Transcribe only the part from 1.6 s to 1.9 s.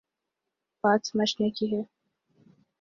ہے۔